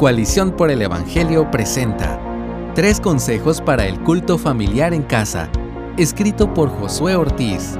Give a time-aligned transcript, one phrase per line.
[0.00, 2.18] Coalición por el Evangelio presenta
[2.74, 5.52] Tres consejos para el culto familiar en casa,
[5.98, 7.76] escrito por Josué Ortiz.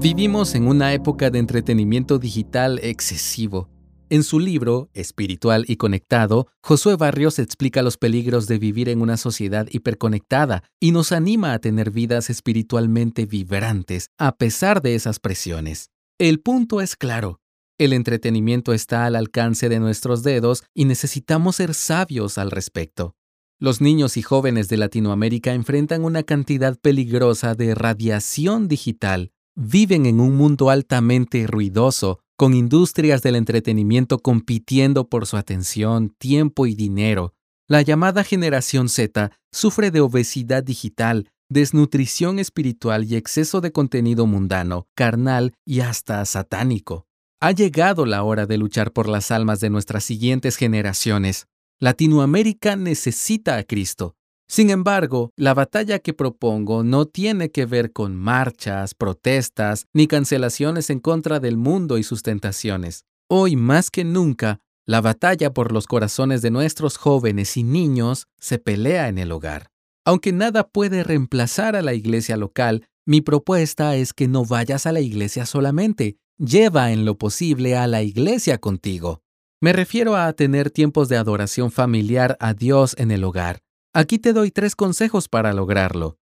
[0.00, 3.68] Vivimos en una época de entretenimiento digital excesivo.
[4.10, 9.16] En su libro, Espiritual y Conectado, Josué Barrios explica los peligros de vivir en una
[9.16, 15.90] sociedad hiperconectada y nos anima a tener vidas espiritualmente vibrantes a pesar de esas presiones.
[16.16, 17.40] El punto es claro,
[17.78, 23.16] el entretenimiento está al alcance de nuestros dedos y necesitamos ser sabios al respecto.
[23.58, 29.32] Los niños y jóvenes de Latinoamérica enfrentan una cantidad peligrosa de radiación digital.
[29.56, 36.66] Viven en un mundo altamente ruidoso, con industrias del entretenimiento compitiendo por su atención, tiempo
[36.66, 37.34] y dinero.
[37.68, 44.88] La llamada generación Z sufre de obesidad digital, desnutrición espiritual y exceso de contenido mundano,
[44.94, 47.06] carnal y hasta satánico.
[47.44, 51.46] Ha llegado la hora de luchar por las almas de nuestras siguientes generaciones.
[51.78, 54.16] Latinoamérica necesita a Cristo.
[54.48, 60.88] Sin embargo, la batalla que propongo no tiene que ver con marchas, protestas, ni cancelaciones
[60.88, 63.04] en contra del mundo y sus tentaciones.
[63.28, 68.58] Hoy más que nunca, la batalla por los corazones de nuestros jóvenes y niños se
[68.58, 69.68] pelea en el hogar.
[70.06, 74.92] Aunque nada puede reemplazar a la iglesia local, mi propuesta es que no vayas a
[74.92, 79.22] la iglesia solamente, Lleva en lo posible a la iglesia contigo.
[79.60, 83.60] Me refiero a tener tiempos de adoración familiar a Dios en el hogar.
[83.92, 86.18] Aquí te doy tres consejos para lograrlo.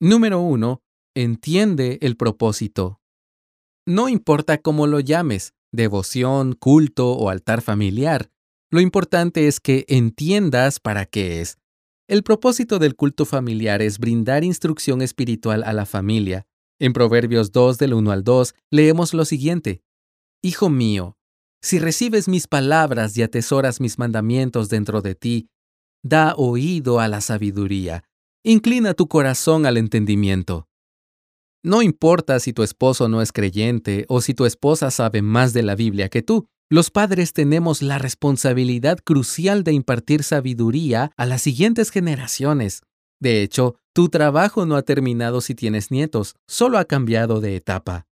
[0.00, 0.82] Número uno,
[1.14, 3.00] entiende el propósito.
[3.86, 8.30] No importa cómo lo llames, devoción, culto o altar familiar,
[8.68, 11.58] lo importante es que entiendas para qué es.
[12.08, 16.46] El propósito del culto familiar es brindar instrucción espiritual a la familia,
[16.82, 19.82] en Proverbios 2 del 1 al 2 leemos lo siguiente.
[20.42, 21.16] Hijo mío,
[21.62, 25.48] si recibes mis palabras y atesoras mis mandamientos dentro de ti,
[26.02, 28.02] da oído a la sabiduría,
[28.42, 30.66] inclina tu corazón al entendimiento.
[31.62, 35.62] No importa si tu esposo no es creyente o si tu esposa sabe más de
[35.62, 41.42] la Biblia que tú, los padres tenemos la responsabilidad crucial de impartir sabiduría a las
[41.42, 42.82] siguientes generaciones.
[43.22, 48.08] De hecho, tu trabajo no ha terminado si tienes nietos, solo ha cambiado de etapa.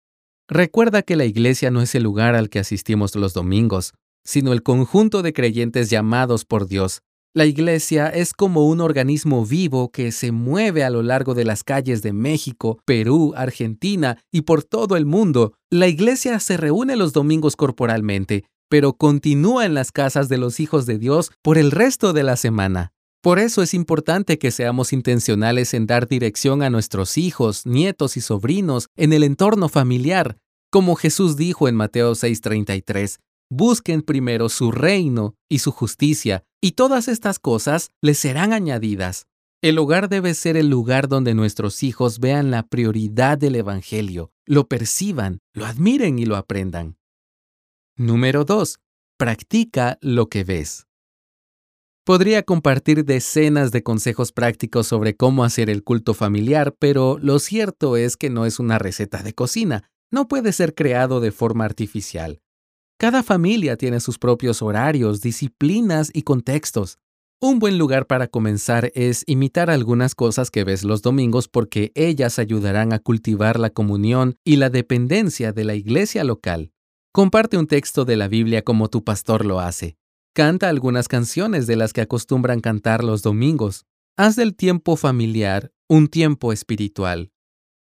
[0.47, 3.93] Recuerda que la iglesia no es el lugar al que asistimos los domingos,
[4.25, 7.03] sino el conjunto de creyentes llamados por Dios.
[7.35, 11.65] La iglesia es como un organismo vivo que se mueve a lo largo de las
[11.65, 15.55] calles de México, Perú, Argentina y por todo el mundo.
[15.71, 20.87] La iglesia se reúne los domingos corporalmente, pero continúa en las casas de los hijos
[20.87, 22.93] de Dios por el resto de la semana.
[23.23, 28.23] Por eso es importante que seamos intencionales en dar dirección a nuestros hijos, nietos y
[28.23, 30.39] sobrinos en el entorno familiar.
[30.71, 33.19] Como Jesús dijo en Mateo 6:33,
[33.51, 39.27] busquen primero su reino y su justicia, y todas estas cosas les serán añadidas.
[39.63, 44.67] El hogar debe ser el lugar donde nuestros hijos vean la prioridad del Evangelio, lo
[44.67, 46.97] perciban, lo admiren y lo aprendan.
[47.97, 48.79] Número 2.
[49.19, 50.87] Practica lo que ves.
[52.11, 57.97] Podría compartir decenas de consejos prácticos sobre cómo hacer el culto familiar, pero lo cierto
[57.97, 62.41] es que no es una receta de cocina, no puede ser creado de forma artificial.
[62.99, 66.99] Cada familia tiene sus propios horarios, disciplinas y contextos.
[67.41, 72.41] Un buen lugar para comenzar es imitar algunas cosas que ves los domingos porque ellas
[72.41, 76.73] ayudarán a cultivar la comunión y la dependencia de la iglesia local.
[77.13, 80.00] Comparte un texto de la Biblia como tu pastor lo hace.
[80.33, 83.85] Canta algunas canciones de las que acostumbran cantar los domingos.
[84.17, 87.33] Haz del tiempo familiar un tiempo espiritual.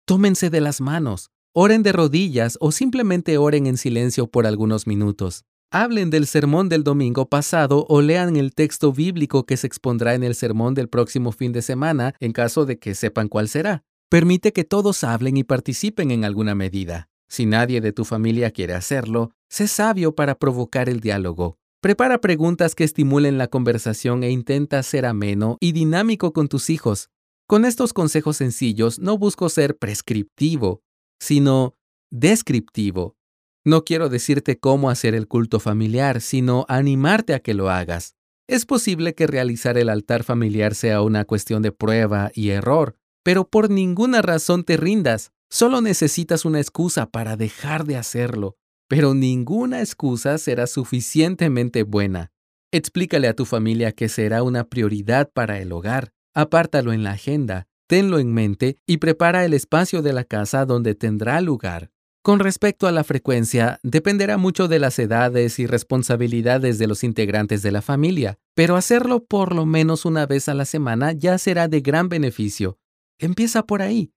[0.06, 5.44] Tómense de las manos, oren de rodillas o simplemente oren en silencio por algunos minutos.
[5.70, 10.24] Hablen del sermón del domingo pasado o lean el texto bíblico que se expondrá en
[10.24, 13.84] el sermón del próximo fin de semana en caso de que sepan cuál será.
[14.08, 17.10] Permite que todos hablen y participen en alguna medida.
[17.28, 21.58] Si nadie de tu familia quiere hacerlo, sé sabio para provocar el diálogo.
[21.80, 27.08] Prepara preguntas que estimulen la conversación e intenta ser ameno y dinámico con tus hijos.
[27.46, 30.82] Con estos consejos sencillos no busco ser prescriptivo,
[31.20, 31.76] sino
[32.10, 33.16] descriptivo.
[33.64, 38.16] No quiero decirte cómo hacer el culto familiar, sino animarte a que lo hagas.
[38.48, 43.48] Es posible que realizar el altar familiar sea una cuestión de prueba y error, pero
[43.48, 45.30] por ninguna razón te rindas.
[45.48, 48.56] Solo necesitas una excusa para dejar de hacerlo
[48.88, 52.32] pero ninguna excusa será suficientemente buena.
[52.72, 56.12] Explícale a tu familia que será una prioridad para el hogar.
[56.34, 60.94] Apártalo en la agenda, tenlo en mente y prepara el espacio de la casa donde
[60.94, 61.90] tendrá lugar.
[62.22, 67.62] Con respecto a la frecuencia, dependerá mucho de las edades y responsabilidades de los integrantes
[67.62, 71.68] de la familia, pero hacerlo por lo menos una vez a la semana ya será
[71.68, 72.78] de gran beneficio.
[73.18, 74.12] Empieza por ahí.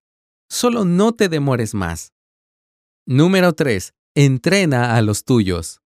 [0.50, 2.14] Solo no te demores más.
[3.06, 3.94] Número 3.
[4.14, 5.80] Entrena a los tuyos.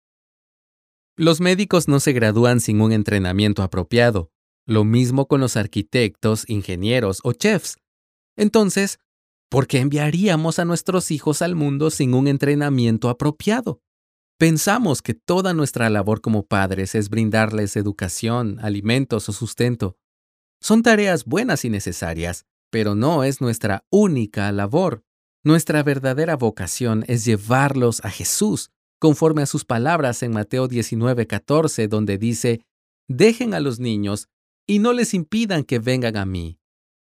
[1.16, 4.32] Los médicos no se gradúan sin un entrenamiento apropiado.
[4.66, 7.76] Lo mismo con los arquitectos, ingenieros o chefs.
[8.36, 8.98] Entonces,
[9.48, 13.80] ¿por qué enviaríamos a nuestros hijos al mundo sin un entrenamiento apropiado?
[14.38, 19.98] Pensamos que toda nuestra labor como padres es brindarles educación, alimentos o sustento.
[20.60, 25.05] Son tareas buenas y necesarias, pero no es nuestra única labor.
[25.46, 32.18] Nuestra verdadera vocación es llevarlos a Jesús, conforme a sus palabras en Mateo 19:14, donde
[32.18, 32.62] dice,
[33.06, 34.26] Dejen a los niños
[34.66, 36.58] y no les impidan que vengan a mí.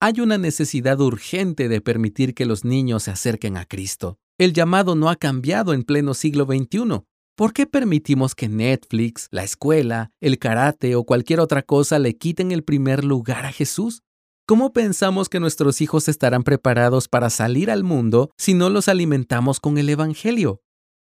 [0.01, 4.17] Hay una necesidad urgente de permitir que los niños se acerquen a Cristo.
[4.37, 7.05] El llamado no ha cambiado en pleno siglo XXI.
[7.37, 12.51] ¿Por qué permitimos que Netflix, la escuela, el karate o cualquier otra cosa le quiten
[12.51, 14.01] el primer lugar a Jesús?
[14.47, 19.59] ¿Cómo pensamos que nuestros hijos estarán preparados para salir al mundo si no los alimentamos
[19.59, 20.61] con el Evangelio?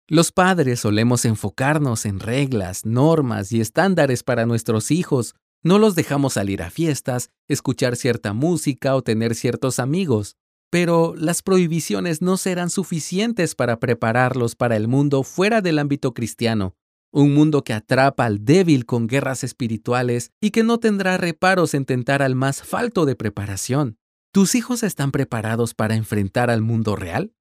[0.09, 6.33] Los padres solemos enfocarnos en reglas, normas y estándares para nuestros hijos, no los dejamos
[6.33, 10.35] salir a fiestas, escuchar cierta música o tener ciertos amigos.
[10.69, 16.75] Pero las prohibiciones no serán suficientes para prepararlos para el mundo fuera del ámbito cristiano,
[17.11, 21.85] un mundo que atrapa al débil con guerras espirituales y que no tendrá reparos en
[21.85, 23.99] tentar al más falto de preparación.
[24.33, 27.33] ¿Tus hijos están preparados para enfrentar al mundo real?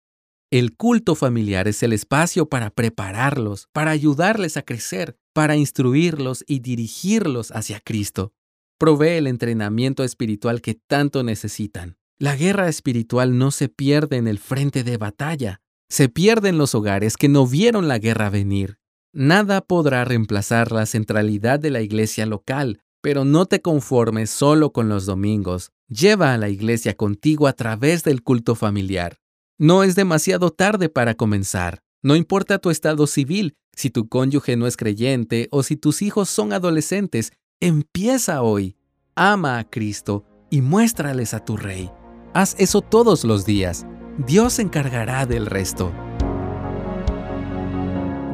[0.49, 6.59] El culto familiar es el espacio para prepararlos, para ayudarles a crecer, para instruirlos y
[6.59, 8.33] dirigirlos hacia Cristo.
[8.79, 11.97] Provee el entrenamiento espiritual que tanto necesitan.
[12.17, 16.73] La guerra espiritual no se pierde en el frente de batalla, se pierde en los
[16.73, 18.76] hogares que no vieron la guerra venir.
[19.19, 24.89] Nada podrá reemplazar la centralidad de la iglesia local, pero no te conformes solo con
[24.89, 25.71] los domingos.
[25.87, 29.17] Lleva a la iglesia contigo a través del culto familiar.
[29.57, 31.79] No es demasiado tarde para comenzar.
[32.03, 36.29] No importa tu estado civil, si tu cónyuge no es creyente o si tus hijos
[36.29, 38.77] son adolescentes, empieza hoy.
[39.15, 41.89] Ama a Cristo y muéstrales a tu Rey.
[42.35, 43.83] Haz eso todos los días.
[44.27, 45.91] Dios se encargará del resto.